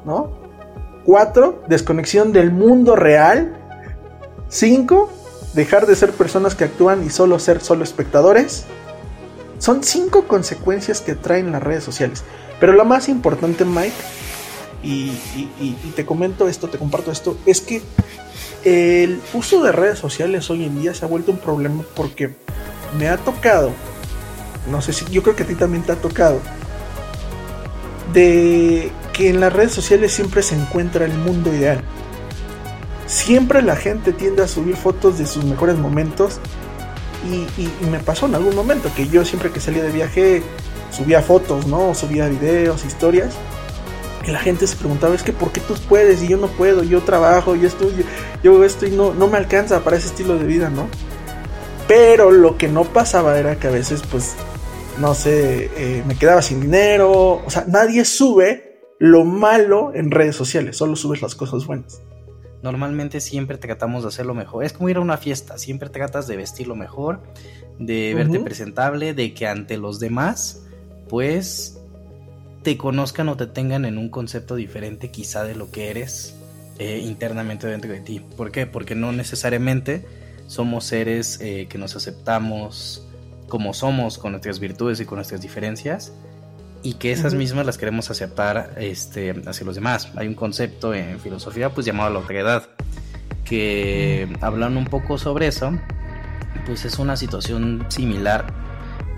¿no? 0.05 0.48
Cuatro, 1.09 1.63
desconexión 1.69 2.35
del 2.35 2.51
mundo 2.51 2.95
real. 2.95 3.57
Cinco, 4.51 5.11
dejar 5.55 5.87
de 5.87 5.97
ser 5.97 6.13
personas 6.13 6.55
que 6.55 6.65
actúan 6.65 7.03
y 7.03 7.09
solo 7.09 7.39
ser 7.39 7.63
solo 7.63 7.83
espectadores. 7.83 8.67
Son 9.59 9.83
cinco 9.83 10.29
consecuencias 10.29 11.01
que 11.01 11.15
traen 11.15 11.51
las 11.51 11.63
redes 11.63 11.83
sociales. 11.83 12.25
Pero 12.61 12.75
la 12.75 12.85
más 12.85 13.09
importante, 13.09 13.65
Mike, 13.65 13.95
y, 14.83 15.17
te 15.97 16.05
comento 16.05 16.47
esto, 16.47 16.69
te 16.69 16.77
comparto 16.77 17.11
esto, 17.11 17.39
es 17.47 17.63
que 17.63 17.81
el 18.67 19.23
uso 19.33 19.63
de 19.63 19.73
redes 19.73 19.99
sociales 19.99 20.51
hoy 20.51 20.67
en 20.67 20.79
día 20.79 20.93
se 20.93 21.07
ha 21.07 21.09
vuelto 21.09 21.33
un 21.33 21.39
problema 21.39 21.85
porque 21.97 22.35
me 22.99 23.09
ha 23.09 23.17
tocado, 23.17 23.73
no 24.71 24.83
sé 24.83 24.93
si, 24.93 25.07
yo 25.07 25.23
creo 25.23 25.35
que 25.35 25.45
a 25.45 25.47
ti 25.47 25.55
también 25.55 25.85
te 25.85 25.93
ha 25.93 25.97
tocado, 25.97 26.39
de 28.13 28.93
que 29.19 29.29
en 29.29 29.41
las 29.41 29.53
redes 29.53 29.73
sociales 29.73 30.13
siempre 30.13 30.45
se 30.45 30.55
encuentra 30.55 31.05
el 31.05 31.13
mundo 31.13 31.53
ideal. 31.53 31.83
Siempre 33.09 33.63
la 33.63 33.75
gente 33.75 34.13
tiende 34.13 34.45
a 34.45 34.47
subir 34.47 34.77
fotos 34.77 35.19
de 35.19 35.27
sus 35.27 35.45
mejores 35.45 35.77
momentos 35.77 36.39
y, 37.29 37.69
me 37.91 37.99
pasó 37.99 38.27
en 38.27 38.37
algún 38.37 38.55
momento 38.55 38.91
que 38.95 39.09
yo 39.09 39.25
siempre 39.25 39.51
que 39.51 39.59
salía 39.59 39.83
de 39.83 39.91
viaje 39.91 40.43
subía 40.93 41.21
fotos, 41.21 41.67
¿no? 41.67 41.97
Subía 41.97 42.29
videos, 42.29 42.85
historias. 42.85 43.35
Y 44.25 44.31
la 44.31 44.39
gente 44.39 44.69
se 44.69 44.77
preguntaba, 44.77 45.17
es 45.17 45.25
que 45.25 45.33
¿por 45.33 45.51
qué 45.51 45.61
tú 45.61 45.75
puedes 45.89 46.23
y 46.23 46.29
yo 46.29 46.37
no 46.37 46.47
puedo? 46.47 46.85
Yo 46.85 47.01
trabajo, 47.01 47.57
yo 47.57 47.67
estudio, 47.67 48.05
yo 48.45 48.63
esto 48.65 48.87
y 48.87 48.93
no, 48.93 49.13
no 49.15 49.27
me 49.27 49.37
alcanza 49.37 49.83
para 49.83 49.97
ese 49.97 50.07
estilo 50.07 50.39
de 50.39 50.45
vida, 50.45 50.71
¿no? 50.71 50.87
Pero 51.89 52.31
lo 52.31 52.57
que 52.57 52.69
no 52.69 52.85
pasaba 52.85 53.37
era 53.37 53.59
que 53.59 53.67
a 53.67 53.71
veces, 53.71 54.01
pues, 54.09 54.35
no 55.01 55.15
sé, 55.15 55.71
eh, 55.77 56.05
me 56.07 56.15
quedaba 56.15 56.41
sin 56.41 56.61
dinero. 56.61 57.43
O 57.45 57.51
sea, 57.51 57.65
nadie 57.67 58.05
sube 58.05 58.68
lo 58.99 59.25
malo 59.25 59.93
en 59.95 60.11
redes 60.11 60.37
sociales, 60.37 60.77
solo 60.77 60.97
subes 60.97 61.23
las 61.23 61.35
cosas 61.35 61.67
buenas. 61.67 62.03
Normalmente 62.63 63.21
siempre 63.21 63.57
tratamos 63.57 64.03
de 64.03 64.09
hacerlo 64.09 64.35
mejor. 64.35 64.65
Es 64.65 64.73
como 64.73 64.89
ir 64.89 64.97
a 64.97 65.01
una 65.01 65.17
fiesta, 65.17 65.59
siempre 65.59 65.89
tratas 65.91 66.27
de 66.27 66.37
vestirlo 66.37 66.75
mejor, 66.75 67.23
de 67.79 68.15
verte 68.15 68.41
presentable, 68.41 69.15
de 69.15 69.33
que 69.33 69.47
ante 69.47 69.77
los 69.77 70.01
demás, 70.01 70.65
pues, 71.09 71.79
te 72.65 72.77
conozcan 72.77 73.29
o 73.29 73.37
te 73.37 73.47
tengan 73.47 73.85
en 73.85 73.97
un 73.97 74.09
concepto 74.09 74.57
diferente 74.57 75.11
quizá 75.13 75.45
de 75.45 75.55
lo 75.55 75.71
que 75.71 75.91
eres 75.91 76.35
eh, 76.79 76.99
internamente 76.99 77.69
dentro 77.69 77.93
de 77.93 78.01
ti. 78.01 78.21
¿Por 78.37 78.51
qué? 78.51 78.67
Porque 78.67 78.97
no 78.97 79.13
necesariamente 79.13 80.05
somos 80.49 80.85
seres 80.85 81.39
eh, 81.41 81.67
que 81.69 81.79
nos 81.79 81.95
aceptamos 81.95 83.07
como 83.49 83.73
somos, 83.73 84.19
con 84.19 84.33
nuestras 84.33 84.59
virtudes 84.59 85.01
y 85.01 85.05
con 85.05 85.17
nuestras 85.17 85.41
diferencias, 85.41 86.13
y 86.83 86.95
que 86.95 87.13
esas 87.13 87.35
mismas 87.35 87.67
las 87.67 87.79
queremos 87.79 88.11
aceptar 88.11 88.75
este, 88.79 89.35
hacia 89.47 89.67
los 89.67 89.75
demás. 89.75 90.11
Hay 90.17 90.29
un 90.29 90.35
concepto 90.35 90.95
en 90.95 91.19
filosofía 91.21 91.71
pues 91.71 91.87
llamado 91.87 92.11
la 92.11 92.21
otredad, 92.21 92.69
que 93.45 94.29
hablando 94.41 94.79
un 94.79 94.87
poco 94.87 95.19
sobre 95.19 95.47
eso, 95.47 95.73
pues 96.67 96.85
es 96.85 96.99
una 96.99 97.17
situación 97.17 97.87
similar 97.89 98.47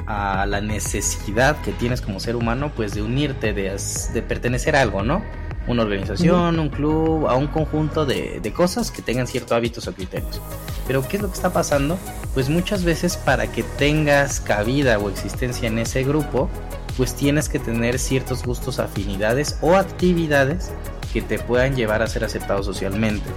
a 0.07 0.47
la 0.47 0.61
necesidad 0.61 1.61
que 1.63 1.73
tienes 1.73 2.01
como 2.01 2.19
ser 2.19 2.37
humano 2.37 2.73
pues 2.75 2.95
de 2.95 3.03
unirte, 3.03 3.53
de, 3.53 3.77
de 4.13 4.23
pertenecer 4.23 4.75
a 4.77 4.83
algo, 4.83 5.03
¿no? 5.03 5.23
Una 5.67 5.83
organización, 5.83 6.59
un 6.59 6.69
club, 6.69 7.29
a 7.29 7.37
un 7.37 7.47
conjunto 7.47 8.07
de, 8.07 8.41
de 8.41 8.53
cosas 8.53 8.91
que 8.91 9.03
tengan 9.03 9.27
ciertos 9.27 9.53
hábitos 9.53 9.87
o 9.87 9.93
criterios. 9.93 10.41
Pero 10.87 11.07
¿qué 11.07 11.17
es 11.17 11.23
lo 11.23 11.29
que 11.29 11.35
está 11.35 11.53
pasando? 11.53 11.99
Pues 12.35 12.49
muchas 12.49 12.83
veces 12.83 13.17
para 13.17 13.53
que 13.53 13.63
tengas 13.63 14.41
cabida 14.41 14.99
o 14.99 15.11
existencia 15.11 15.69
en 15.69 15.79
ese 15.79 16.03
grupo, 16.03 16.49
pues 16.97 17.15
tienes 17.15 17.49
que 17.49 17.59
tener 17.59 17.99
ciertos 17.99 18.45
gustos, 18.45 18.79
afinidades 18.79 19.59
o 19.61 19.77
actividades 19.77 20.71
que 21.13 21.23
te 21.23 21.39
puedan 21.39 21.75
llevar 21.75 22.03
a 22.03 22.07
ser 22.07 22.25
aceptado 22.25 22.63
socialmente. 22.63 23.29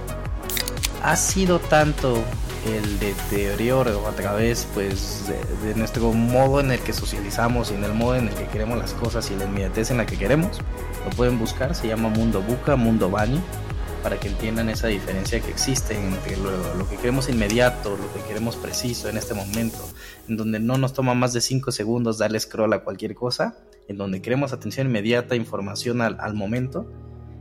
Ha 1.02 1.16
sido 1.16 1.58
tanto 1.58 2.22
el 2.66 2.98
deterioro 2.98 4.06
a 4.08 4.12
través 4.12 4.66
pues 4.72 5.30
de, 5.62 5.74
nuestro 5.74 6.12
modo 6.12 6.60
en 6.60 6.70
el 6.70 6.80
que 6.80 6.94
socializamos 6.94 7.70
y 7.70 7.74
en 7.74 7.84
el 7.84 7.92
modo 7.92 8.16
en 8.16 8.28
el 8.28 8.34
que 8.34 8.46
queremos 8.46 8.78
las 8.78 8.94
cosas 8.94 9.30
y 9.30 9.36
la 9.36 9.44
inmediatez 9.44 9.90
en 9.90 9.98
la 9.98 10.06
que 10.06 10.16
queremos. 10.16 10.60
Lo 11.04 11.10
pueden 11.10 11.38
buscar, 11.38 11.74
se 11.74 11.88
llama 11.88 12.08
Mundo 12.08 12.40
Buca, 12.40 12.76
Mundo 12.76 13.10
Bani 13.10 13.40
para 14.04 14.20
que 14.20 14.28
entiendan 14.28 14.68
esa 14.68 14.88
diferencia 14.88 15.40
que 15.40 15.50
existe 15.50 15.96
entre 15.96 16.36
lo, 16.36 16.86
que 16.90 16.96
queremos 16.96 17.30
inmediato, 17.30 17.96
lo 17.96 18.12
que 18.12 18.20
queremos 18.28 18.54
preciso 18.54 19.08
en 19.08 19.16
este 19.16 19.32
momento, 19.32 19.78
en 20.28 20.36
donde 20.36 20.60
no 20.60 20.76
nos 20.76 20.92
toma 20.92 21.14
más 21.14 21.32
de 21.32 21.40
5 21.40 21.72
segundos 21.72 22.18
darle 22.18 22.38
scroll 22.38 22.74
a 22.74 22.84
cualquier 22.84 23.14
cosa, 23.14 23.56
en 23.88 23.96
donde 23.96 24.20
queremos 24.20 24.52
atención 24.52 24.88
inmediata, 24.88 25.36
información 25.36 26.02
al, 26.02 26.34
momento, 26.34 26.86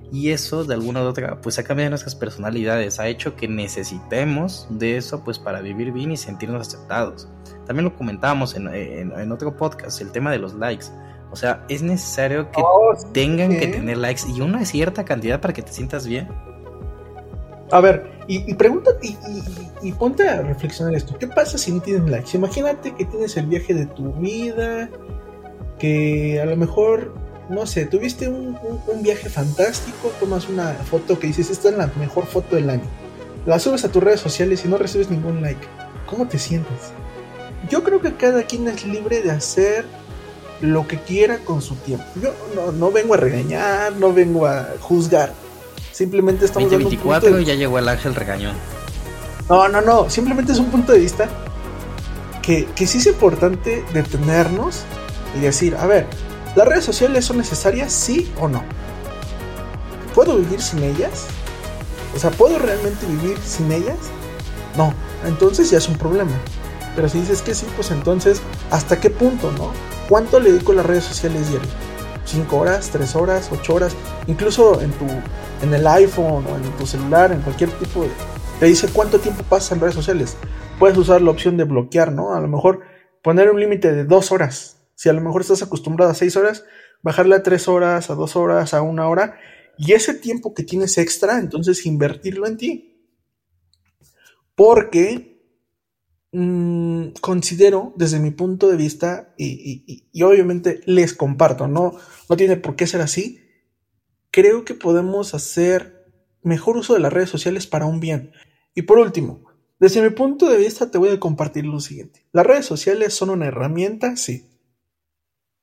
y 0.09 0.29
eso 0.29 0.63
de 0.63 0.73
alguna 0.75 1.01
u 1.01 1.07
otra 1.07 1.41
pues 1.41 1.59
ha 1.59 1.65
cambiado 1.65 1.89
nuestras 1.89 2.15
personalidades, 2.15 2.97
ha 2.97 3.09
hecho 3.09 3.35
que 3.35 3.49
necesitemos 3.49 4.65
de 4.69 4.95
eso 4.95 5.21
pues 5.21 5.39
para 5.39 5.59
vivir 5.59 5.91
bien 5.91 6.13
y 6.13 6.17
sentirnos 6.17 6.65
aceptados. 6.65 7.27
También 7.65 7.83
lo 7.83 7.97
comentábamos 7.97 8.55
en, 8.55 8.69
en, 8.69 9.31
otro 9.33 9.57
podcast, 9.57 9.99
el 9.99 10.13
tema 10.13 10.31
de 10.31 10.39
los 10.39 10.53
likes. 10.53 10.85
O 11.29 11.35
sea, 11.35 11.65
es 11.67 11.81
necesario 11.81 12.51
que 12.51 12.61
oh, 12.63 12.93
tengan 13.11 13.49
que 13.49 13.67
tener 13.67 13.97
likes 13.97 14.21
y 14.33 14.39
una 14.39 14.63
cierta 14.63 15.03
cantidad 15.03 15.41
para 15.41 15.53
que 15.53 15.61
te 15.61 15.73
sientas 15.73 16.07
bien. 16.07 16.29
A 17.73 17.81
ver, 17.81 18.03
y, 18.27 18.53
pregunta 18.53 18.91
y, 19.81 19.91
ponte 19.93 20.29
a 20.29 20.43
reflexionar 20.43 20.93
esto. 20.93 21.17
¿Qué 21.17 21.25
pasa 21.25 21.57
si 21.57 21.71
no 21.71 21.81
tienes 21.81 22.07
likes? 22.07 22.37
Imagínate 22.37 22.93
que 22.93 23.03
tienes 23.03 23.35
el 23.35 23.47
viaje 23.47 23.73
de 23.73 23.87
tu 23.87 24.13
vida, 24.13 24.91
que 25.79 26.39
a 26.39 26.45
lo 26.45 26.55
mejor, 26.55 27.15
no 27.49 27.65
sé, 27.65 27.87
tuviste 27.87 28.29
un, 28.29 28.55
viaje 29.01 29.27
fantástico, 29.27 30.11
tomas 30.19 30.47
una 30.49 30.73
foto 30.73 31.17
que 31.17 31.25
dices, 31.25 31.49
esta 31.49 31.69
es 31.69 31.75
la 31.75 31.87
mejor 31.97 32.27
foto 32.27 32.57
del 32.57 32.69
año. 32.69 32.85
La 33.47 33.57
subes 33.57 33.83
a 33.85 33.91
tus 33.91 34.03
redes 34.03 34.19
sociales 34.19 34.63
y 34.63 34.67
no 34.67 34.77
recibes 34.77 35.09
ningún 35.09 35.41
like. 35.41 35.65
¿Cómo 36.05 36.27
te 36.27 36.37
sientes? 36.37 36.91
Yo 37.71 37.83
creo 37.83 37.99
que 38.01 38.13
cada 38.13 38.43
quien 38.43 38.67
es 38.67 38.85
libre 38.85 39.23
de 39.23 39.31
hacer 39.31 39.83
lo 40.61 40.87
que 40.87 40.99
quiera 40.99 41.39
con 41.39 41.63
su 41.63 41.73
tiempo. 41.77 42.05
Yo 42.21 42.35
no 42.73 42.91
vengo 42.91 43.15
a 43.15 43.17
regañar, 43.17 43.93
no 43.93 44.13
vengo 44.13 44.45
a 44.45 44.75
juzgar 44.79 45.33
Simplemente 45.93 46.45
estamos 46.45 46.71
2024 46.71 47.39
y 47.39 47.45
ya 47.45 47.53
llegó 47.53 47.77
el 47.77 47.87
ángel 47.87 48.15
regañón. 48.15 48.55
No, 49.47 49.67
no, 49.69 49.79
no. 49.81 50.09
Simplemente 50.09 50.51
es 50.51 50.57
un 50.57 50.71
punto 50.71 50.91
de 50.91 50.99
vista 50.99 51.29
que, 52.41 52.65
que 52.75 52.87
sí 52.87 52.97
es 52.97 53.05
importante 53.05 53.85
detenernos 53.93 54.81
y 55.37 55.41
decir, 55.41 55.75
a 55.75 55.85
ver, 55.85 56.07
¿las 56.55 56.67
redes 56.67 56.83
sociales 56.83 57.25
son 57.25 57.37
necesarias, 57.37 57.93
sí 57.93 58.31
o 58.39 58.47
no? 58.47 58.63
¿Puedo 60.15 60.37
vivir 60.37 60.61
sin 60.61 60.81
ellas? 60.83 61.25
O 62.15 62.19
sea, 62.19 62.31
¿puedo 62.31 62.57
realmente 62.57 63.05
vivir 63.05 63.37
sin 63.45 63.71
ellas? 63.71 63.97
No, 64.75 64.93
entonces 65.25 65.69
ya 65.69 65.77
es 65.77 65.87
un 65.87 65.97
problema. 65.97 66.31
Pero 66.95 67.07
si 67.07 67.19
dices 67.19 67.43
que 67.43 67.53
sí, 67.53 67.67
pues 67.75 67.91
entonces, 67.91 68.41
¿hasta 68.71 68.99
qué 68.99 69.11
punto, 69.11 69.51
no? 69.51 69.71
¿Cuánto 70.09 70.39
le 70.39 70.51
dedico 70.51 70.71
a 70.71 70.75
las 70.75 70.85
redes 70.85 71.03
sociales 71.03 71.49
diario? 71.49 71.69
¿5 72.27 72.51
horas, 72.53 72.89
3 72.91 73.15
horas, 73.15 73.49
8 73.51 73.73
horas? 73.73 73.93
Incluso 74.27 74.81
en 74.81 74.91
tu 74.91 75.05
en 75.63 75.73
el 75.73 75.87
iPhone 75.87 76.45
o 76.45 76.57
en 76.57 76.77
tu 76.77 76.85
celular, 76.85 77.31
en 77.31 77.41
cualquier 77.41 77.71
tipo 77.71 78.03
de... 78.03 78.09
Te 78.59 78.65
dice 78.65 78.89
cuánto 78.91 79.19
tiempo 79.19 79.43
pasa 79.43 79.73
en 79.73 79.81
redes 79.81 79.95
sociales. 79.95 80.37
Puedes 80.77 80.97
usar 80.97 81.21
la 81.21 81.31
opción 81.31 81.57
de 81.57 81.63
bloquear, 81.63 82.11
¿no? 82.11 82.35
A 82.35 82.41
lo 82.41 82.47
mejor 82.47 82.81
poner 83.23 83.49
un 83.49 83.59
límite 83.59 83.93
de 83.93 84.03
dos 84.03 84.31
horas. 84.31 84.85
Si 84.95 85.09
a 85.09 85.13
lo 85.13 85.21
mejor 85.21 85.41
estás 85.41 85.63
acostumbrado 85.63 86.11
a 86.11 86.15
seis 86.15 86.35
horas, 86.35 86.65
bajarle 87.01 87.35
a 87.35 87.43
tres 87.43 87.67
horas, 87.67 88.09
a 88.09 88.15
dos 88.15 88.35
horas, 88.35 88.73
a 88.73 88.81
una 88.81 89.07
hora. 89.07 89.37
Y 89.77 89.93
ese 89.93 90.13
tiempo 90.13 90.53
que 90.53 90.63
tienes 90.63 90.97
extra, 90.97 91.39
entonces 91.39 91.85
invertirlo 91.85 92.45
en 92.45 92.57
ti. 92.57 93.09
Porque 94.55 95.41
mm, 96.33 97.07
considero, 97.21 97.93
desde 97.95 98.19
mi 98.19 98.31
punto 98.31 98.69
de 98.69 98.75
vista, 98.75 99.33
y, 99.37 100.09
y, 100.11 100.23
obviamente 100.23 100.81
les 100.85 101.13
comparto, 101.13 101.67
no, 101.67 101.93
no 102.29 102.37
tiene 102.37 102.57
por 102.57 102.75
qué 102.75 102.85
ser 102.85 103.01
así, 103.01 103.42
creo 104.33 104.65
que 104.65 104.73
podemos 104.73 105.35
hacer 105.35 106.11
mejor 106.41 106.75
uso 106.75 106.95
de 106.95 106.99
las 106.99 107.13
redes 107.13 107.29
sociales 107.29 107.67
para 107.67 107.85
un 107.85 107.99
bien. 107.99 108.33
Y 108.73 108.81
por 108.81 108.97
último, 108.97 109.45
desde 109.79 110.01
mi 110.01 110.09
punto 110.09 110.49
de 110.49 110.57
vista 110.57 110.89
te 110.89 110.97
voy 110.97 111.09
a 111.09 111.19
compartir 111.19 111.65
lo 111.65 111.79
siguiente. 111.79 112.25
Las 112.31 112.47
redes 112.47 112.65
sociales 112.65 113.13
son 113.13 113.29
una 113.29 113.45
herramienta, 113.45 114.17
sí. 114.17 114.49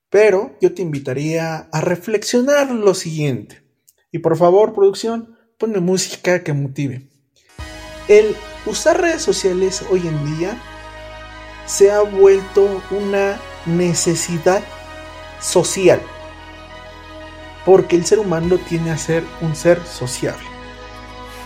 Pero 0.09 0.55
yo 0.61 0.73
te 0.73 0.81
invitaría 0.81 1.67
a 1.71 1.81
reflexionar 1.81 2.71
lo 2.71 2.93
siguiente. 2.93 3.61
Y 4.09 4.19
por 4.19 4.37
favor, 4.37 4.73
producción, 4.73 5.37
ponme 5.57 5.81
música 5.81 6.41
que 6.41 6.53
motive. 6.53 7.09
El 8.07 8.35
usar 8.65 9.01
redes 9.01 9.21
sociales 9.21 9.83
hoy 9.91 10.07
en 10.07 10.37
día 10.37 10.57
se 11.65 11.91
ha 11.91 12.01
vuelto 12.01 12.81
una 12.89 13.37
necesidad 13.65 14.63
social. 15.41 16.01
Porque 17.65 17.95
el 17.95 18.05
ser 18.05 18.19
humano 18.19 18.57
tiene 18.57 18.91
a 18.91 18.97
ser 18.97 19.23
un 19.41 19.55
ser 19.55 19.81
sociable. 19.85 20.45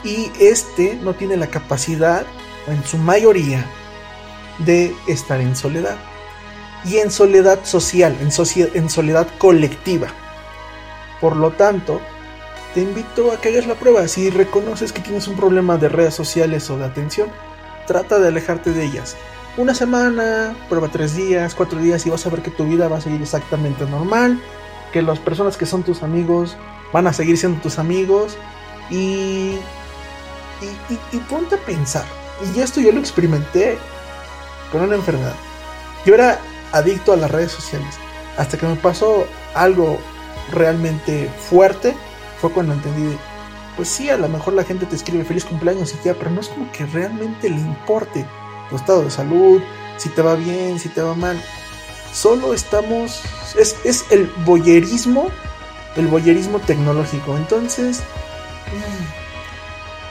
Y 0.03 0.31
este 0.39 0.95
no 1.01 1.13
tiene 1.13 1.35
la 1.35 1.47
capacidad, 1.47 2.25
en 2.67 2.83
su 2.85 2.97
mayoría, 2.97 3.65
de 4.59 4.95
estar 5.07 5.41
en 5.41 5.55
soledad. 5.55 5.97
Y 6.85 6.97
en 6.97 7.11
soledad 7.11 7.65
social, 7.65 8.15
en, 8.21 8.29
en 8.73 8.89
soledad 8.89 9.27
colectiva. 9.39 10.07
Por 11.19 11.35
lo 11.35 11.51
tanto, 11.51 11.99
te 12.75 12.81
invito 12.81 13.31
a 13.31 13.41
que 13.41 13.49
hagas 13.49 13.67
la 13.67 13.75
prueba. 13.75 14.07
Si 14.07 14.29
reconoces 14.29 14.91
que 14.91 15.01
tienes 15.01 15.27
un 15.27 15.35
problema 15.35 15.77
de 15.77 15.89
redes 15.89 16.13
sociales 16.13 16.69
o 16.69 16.77
de 16.77 16.85
atención, 16.85 17.29
trata 17.87 18.19
de 18.19 18.27
alejarte 18.27 18.71
de 18.71 18.85
ellas. 18.85 19.15
Una 19.57 19.73
semana, 19.73 20.53
prueba 20.67 20.89
tres 20.89 21.15
días, 21.15 21.55
cuatro 21.55 21.79
días 21.79 22.05
y 22.05 22.09
vas 22.09 22.25
a 22.25 22.29
ver 22.29 22.41
que 22.41 22.51
tu 22.51 22.65
vida 22.65 22.89
va 22.89 22.97
a 22.97 23.01
seguir 23.01 23.21
exactamente 23.21 23.85
normal, 23.85 24.41
que 24.95 25.01
las 25.01 25.19
personas 25.19 25.57
que 25.57 25.65
son 25.65 25.83
tus 25.83 26.03
amigos 26.03 26.55
van 26.93 27.05
a 27.05 27.11
seguir 27.11 27.37
siendo 27.37 27.59
tus 27.59 27.79
amigos 27.79 28.37
y, 28.89 29.57
y, 30.61 30.99
y, 31.11 31.17
ponte 31.29 31.55
a 31.55 31.57
pensar. 31.57 32.05
Y 32.55 32.61
esto 32.61 32.79
yo 32.79 32.93
lo 32.93 33.01
experimenté 33.01 33.77
con 34.71 34.83
una 34.83 34.95
enfermedad. 34.95 35.35
Yo 36.05 36.13
era 36.13 36.39
adicto 36.71 37.11
a 37.11 37.17
las 37.17 37.29
redes 37.29 37.51
sociales 37.51 37.93
hasta 38.37 38.57
que 38.57 38.65
me 38.65 38.77
pasó 38.77 39.27
algo 39.53 39.99
realmente 40.53 41.29
fuerte 41.49 41.93
fue 42.39 42.51
cuando 42.51 42.71
entendí, 42.71 43.17
pues 43.75 43.89
sí, 43.89 44.09
a 44.09 44.15
lo 44.15 44.29
mejor 44.29 44.53
la 44.53 44.63
gente 44.63 44.85
te 44.85 44.95
escribe 44.95 45.25
feliz 45.25 45.43
cumpleaños 45.43 45.93
y 45.93 45.97
pero 46.13 46.31
no 46.31 46.39
es 46.39 46.47
como 46.47 46.71
que 46.71 46.85
realmente 46.85 47.49
le 47.49 47.59
importe 47.59 48.25
tu 48.69 48.77
estado 48.77 49.03
de 49.03 49.11
salud, 49.11 49.61
si 49.97 50.07
te 50.07 50.21
va 50.21 50.35
bien, 50.35 50.79
si 50.79 50.87
te 50.87 51.01
va 51.01 51.15
mal. 51.15 51.37
Solo 52.15 52.53
estamos, 52.53 53.21
es, 53.59 53.75
es 53.83 54.05
el 54.09 54.29
boyerismo, 54.45 55.29
el 55.97 56.07
boyerismo 56.07 56.59
tecnológico. 56.59 57.35
Entonces, 57.35 57.99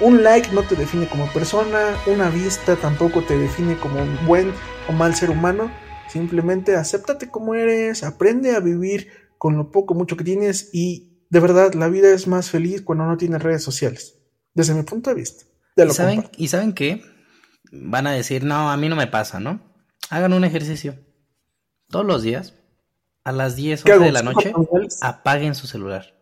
mm, 0.01 0.05
un 0.05 0.23
like 0.23 0.53
no 0.53 0.65
te 0.65 0.77
define 0.77 1.09
como 1.09 1.33
persona, 1.33 1.97
una 2.07 2.29
vista 2.29 2.77
tampoco 2.77 3.23
te 3.23 3.39
define 3.39 3.79
como 3.79 4.03
un 4.03 4.27
buen 4.27 4.53
o 4.87 4.93
mal 4.93 5.15
ser 5.15 5.31
humano. 5.31 5.71
Simplemente 6.09 6.77
acéptate 6.77 7.31
como 7.31 7.55
eres, 7.55 8.05
aprende 8.05 8.55
a 8.55 8.61
vivir 8.61 9.09
con 9.39 9.57
lo 9.57 9.71
poco, 9.71 9.95
mucho 9.95 10.19
que 10.19 10.25
tienes 10.25 10.69
y 10.75 11.15
de 11.31 11.41
verdad, 11.41 11.73
la 11.73 11.89
vida 11.89 12.13
es 12.15 12.29
más 12.29 12.51
feliz 12.51 12.83
cuando 12.83 13.07
no 13.07 13.17
tiene 13.17 13.39
redes 13.39 13.65
sociales, 13.65 14.21
desde 14.53 14.75
mi 14.75 14.83
punto 14.83 15.11
de 15.11 15.17
vista. 15.17 15.45
¿Y, 15.75 15.91
saben, 15.91 16.29
¿Y 16.37 16.49
saben 16.49 16.73
qué? 16.75 17.03
Van 17.73 18.07
a 18.07 18.13
decir, 18.13 18.45
no, 18.45 18.71
a 18.71 18.77
mí 18.77 18.89
no 18.89 18.95
me 18.95 19.09
pasa, 19.09 19.41
¿no? 19.41 19.61
Hagan 20.11 20.33
un 20.35 20.45
ejercicio. 20.45 20.95
Todos 21.89 22.07
los 22.07 22.23
días, 22.23 22.55
a 23.25 23.33
las 23.33 23.57
10, 23.57 23.85
11 23.85 23.99
de 23.99 24.13
la 24.13 24.23
noche, 24.23 24.53
apaguen 25.01 25.55
su 25.55 25.67
celular. 25.67 26.15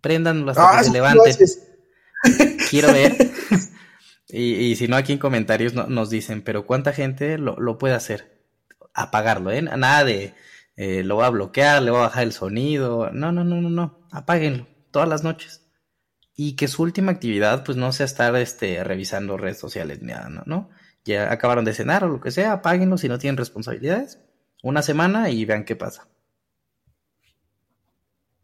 Prendan 0.00 0.48
hasta 0.48 0.70
ah, 0.70 0.78
que 0.78 0.84
se 0.84 0.92
levanten. 0.92 1.34
Quiero 2.70 2.92
ver. 2.92 3.16
y, 4.28 4.76
si 4.76 4.88
no, 4.88 4.96
aquí 4.96 5.12
en 5.12 5.18
comentarios 5.18 5.74
nos 5.74 6.10
dicen, 6.10 6.42
pero 6.42 6.66
¿cuánta 6.66 6.92
gente 6.92 7.38
lo, 7.38 7.58
lo 7.58 7.78
puede 7.78 7.94
hacer? 7.94 8.44
Apagarlo, 8.94 9.50
¿eh? 9.50 9.62
Nada 9.62 10.04
de 10.04 10.34
eh, 10.76 11.02
lo 11.02 11.16
voy 11.16 11.24
a 11.24 11.30
bloquear, 11.30 11.82
le 11.82 11.90
voy 11.90 12.00
a 12.00 12.04
bajar 12.04 12.22
el 12.22 12.32
sonido. 12.32 13.10
No, 13.12 13.32
no, 13.32 13.42
no, 13.44 13.60
no, 13.60 13.68
no. 13.68 14.06
Apáguenlo 14.12 14.66
todas 14.90 15.08
las 15.08 15.24
noches. 15.24 15.64
Y 16.34 16.54
que 16.56 16.68
su 16.68 16.82
última 16.82 17.12
actividad, 17.12 17.64
pues 17.64 17.76
no 17.76 17.92
sea 17.92 18.06
estar 18.06 18.34
este, 18.36 18.82
revisando 18.84 19.36
redes 19.36 19.58
sociales 19.58 20.00
ni 20.02 20.12
nada, 20.12 20.44
¿no? 20.46 20.70
Ya 21.04 21.32
acabaron 21.32 21.64
de 21.64 21.74
cenar 21.74 22.04
o 22.04 22.08
lo 22.08 22.20
que 22.20 22.30
sea, 22.30 22.52
apáguenlo 22.52 22.96
si 22.98 23.08
no 23.08 23.18
tienen 23.18 23.36
responsabilidades. 23.36 24.20
Una 24.62 24.82
semana 24.82 25.30
y 25.30 25.44
vean 25.44 25.64
qué 25.64 25.76
pasa. 25.76 26.08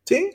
Sí, 0.04 0.30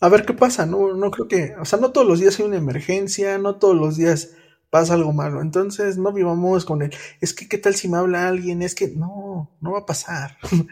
a 0.00 0.08
ver 0.08 0.24
qué 0.24 0.34
pasa. 0.34 0.66
No, 0.66 0.94
no 0.94 1.10
creo 1.10 1.28
que, 1.28 1.54
o 1.60 1.64
sea, 1.64 1.78
no 1.78 1.92
todos 1.92 2.06
los 2.06 2.20
días 2.20 2.38
hay 2.38 2.46
una 2.46 2.56
emergencia, 2.56 3.38
no 3.38 3.56
todos 3.56 3.74
los 3.74 3.96
días 3.96 4.32
pasa 4.70 4.94
algo 4.94 5.12
malo. 5.12 5.40
Entonces 5.40 5.98
no 5.98 6.12
vivamos 6.12 6.64
con 6.64 6.82
él. 6.82 6.94
Es 7.20 7.32
que, 7.34 7.48
¿qué 7.48 7.58
tal 7.58 7.74
si 7.74 7.88
me 7.88 7.98
habla 7.98 8.28
alguien? 8.28 8.62
Es 8.62 8.74
que 8.74 8.88
no, 8.88 9.56
no 9.60 9.72
va 9.72 9.80
a 9.80 9.86
pasar. 9.86 10.38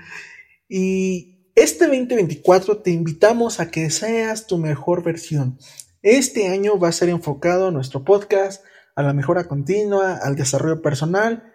Y 0.66 1.50
este 1.54 1.86
2024 1.86 2.78
te 2.78 2.90
invitamos 2.90 3.60
a 3.60 3.70
que 3.70 3.90
seas 3.90 4.46
tu 4.46 4.58
mejor 4.58 5.04
versión. 5.04 5.58
Este 6.02 6.48
año 6.48 6.78
va 6.78 6.88
a 6.88 6.92
ser 6.92 7.10
enfocado 7.10 7.68
a 7.68 7.70
nuestro 7.70 8.02
podcast, 8.02 8.64
a 8.96 9.02
la 9.02 9.12
mejora 9.12 9.44
continua, 9.44 10.16
al 10.16 10.36
desarrollo 10.36 10.82
personal. 10.82 11.53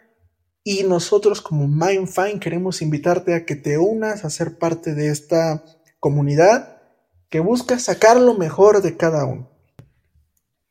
Y 0.72 0.84
nosotros 0.84 1.42
como 1.42 1.68
MindFine 1.68 2.40
queremos 2.40 2.84
invitarte 2.84 3.34
a 3.34 3.44
que 3.44 3.56
te 3.56 3.80
unas 3.80 4.24
a 4.24 4.30
ser 4.30 4.60
parte 4.60 4.94
de 4.94 5.10
esta 5.10 5.66
comunidad 6.00 6.84
que 7.28 7.40
busca 7.40 7.80
sacar 7.80 8.18
lo 8.18 8.36
mejor 8.36 8.84
de 8.84 8.96
cada 8.96 9.26
uno. 9.26 9.50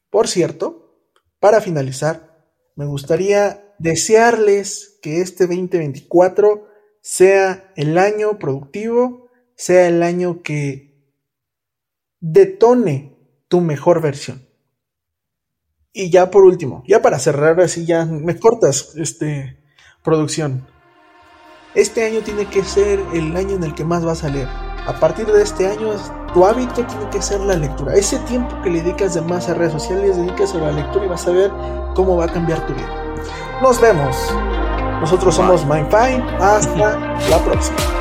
Por 0.08 0.28
cierto, 0.28 1.02
para 1.40 1.61
finalizar, 1.61 2.46
me 2.76 2.87
gustaría 2.87 3.74
desearles 3.80 5.00
que 5.02 5.20
este 5.20 5.48
2024 5.48 6.68
sea 7.00 7.72
el 7.74 7.98
año 7.98 8.38
productivo, 8.38 9.28
sea 9.56 9.88
el 9.88 10.04
año 10.04 10.44
que 10.44 11.12
detone 12.20 13.18
tu 13.48 13.61
mejor 13.61 14.00
versión. 14.00 14.46
Y 15.92 16.11
ya 16.11 16.30
por 16.30 16.44
último, 16.44 16.84
ya 16.87 17.02
para 17.02 17.18
cerrar 17.18 17.61
así, 17.61 17.84
ya 17.84 18.04
me 18.04 18.38
cortas 18.38 18.94
este 18.94 19.58
producción. 20.02 20.66
Este 21.74 22.04
año 22.04 22.20
tiene 22.20 22.46
que 22.46 22.64
ser 22.64 23.00
el 23.12 23.37
año 23.37 23.56
en 23.56 23.64
el 23.64 23.74
que 23.74 23.84
más 23.84 24.04
vas 24.04 24.24
a 24.24 24.28
leer. 24.28 24.48
A 24.87 24.98
partir 24.98 25.26
de 25.26 25.42
este 25.42 25.66
año, 25.66 25.90
tu 26.32 26.46
hábito 26.46 26.84
tiene 26.84 27.11
que 27.11 27.20
ser 27.20 27.40
la 27.40 27.54
lectura. 27.54 27.94
Ese 27.94 28.18
tiempo 28.20 28.61
que 28.62 28.70
le 28.70 28.82
dedicas 28.82 29.14
de 29.14 29.20
más 29.20 29.48
a 29.48 29.54
redes 29.54 29.72
sociales, 29.72 30.16
dedicas 30.16 30.54
a 30.54 30.58
la 30.58 30.72
lectura 30.72 31.04
y 31.04 31.08
vas 31.08 31.26
a 31.26 31.30
ver 31.30 31.50
cómo 31.94 32.16
va 32.16 32.24
a 32.24 32.32
cambiar 32.32 32.66
tu 32.66 32.72
vida. 32.72 32.88
Nos 33.61 33.80
vemos. 33.80 34.16
Nosotros 35.00 35.34
somos 35.34 35.64
MindFine. 35.66 36.24
Hasta 36.40 36.98
la 37.28 37.38
próxima. 37.44 37.97